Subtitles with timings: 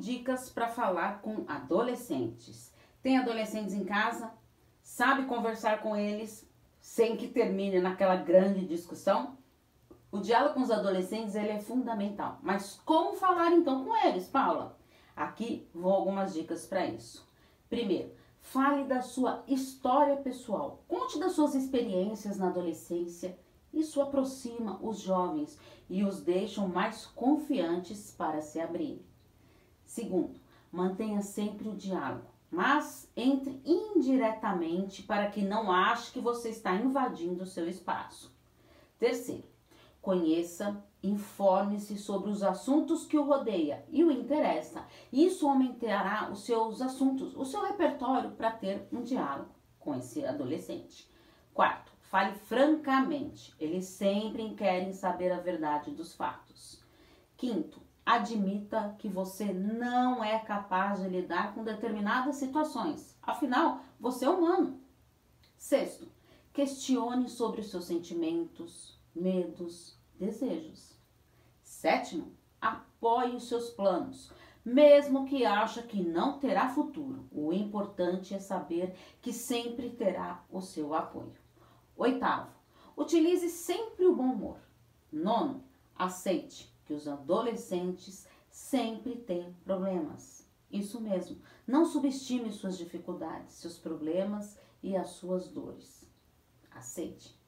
[0.00, 2.74] dicas para falar com adolescentes.
[3.02, 4.32] Tem adolescentes em casa?
[4.82, 6.48] Sabe conversar com eles
[6.80, 9.38] sem que termine naquela grande discussão?
[10.10, 12.38] O diálogo com os adolescentes ele é fundamental.
[12.42, 14.76] Mas como falar então com eles, Paula?
[15.14, 17.28] Aqui vou algumas dicas para isso.
[17.68, 20.82] Primeiro, fale da sua história pessoal.
[20.88, 23.38] Conte das suas experiências na adolescência.
[23.72, 25.56] Isso aproxima os jovens
[25.88, 29.04] e os deixam mais confiantes para se abrir.
[29.90, 30.38] Segundo,
[30.70, 37.42] mantenha sempre o diálogo, mas entre indiretamente para que não ache que você está invadindo
[37.42, 38.32] o seu espaço.
[39.00, 39.48] Terceiro,
[40.00, 44.86] conheça, informe-se sobre os assuntos que o rodeia e o interessa.
[45.12, 51.10] Isso aumentará os seus assuntos, o seu repertório para ter um diálogo com esse adolescente.
[51.52, 53.52] Quarto, fale francamente.
[53.58, 56.80] Eles sempre querem saber a verdade dos fatos.
[57.36, 63.16] Quinto, admita que você não é capaz de lidar com determinadas situações.
[63.22, 64.80] Afinal, você é humano.
[65.56, 66.08] Sexto,
[66.52, 70.98] questione sobre os seus sentimentos, medos, desejos.
[71.62, 74.32] Sétimo, apoie os seus planos,
[74.64, 77.28] mesmo que acha que não terá futuro.
[77.30, 81.36] O importante é saber que sempre terá o seu apoio.
[81.96, 82.50] Oitavo,
[82.96, 84.58] utilize sempre o bom humor.
[85.12, 85.64] Nono,
[85.94, 90.44] aceite que os adolescentes sempre têm problemas.
[90.68, 96.04] Isso mesmo, não subestime suas dificuldades, seus problemas e as suas dores.
[96.68, 97.38] Aceite.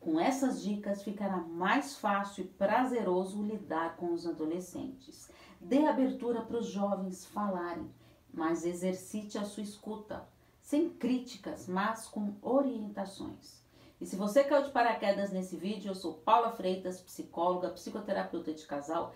[0.00, 5.30] Com essas dicas ficará mais fácil e prazeroso lidar com os adolescentes.
[5.60, 7.92] Dê abertura para os jovens falarem,
[8.32, 10.26] mas exercite a sua escuta,
[10.58, 13.62] sem críticas, mas com orientações.
[14.00, 18.64] E se você caiu de paraquedas nesse vídeo, eu sou Paula Freitas, psicóloga, psicoterapeuta de
[18.64, 19.14] casal,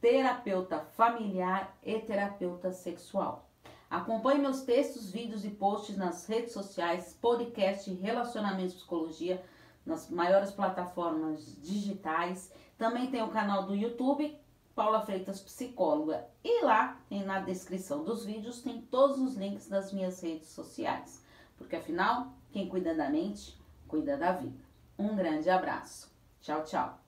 [0.00, 3.48] terapeuta familiar e terapeuta sexual.
[3.88, 9.40] Acompanhe meus textos, vídeos e posts nas redes sociais, podcast Relacionamentos Psicologia,
[9.86, 12.52] nas maiores plataformas digitais.
[12.76, 14.36] Também tem o canal do YouTube,
[14.74, 16.26] Paula Freitas Psicóloga.
[16.42, 21.24] E lá, na descrição dos vídeos, tem todos os links das minhas redes sociais.
[21.56, 23.62] Porque afinal, quem cuida da mente
[23.94, 24.64] cuida da vida.
[24.98, 26.10] Um grande abraço.
[26.40, 27.03] Tchau, tchau.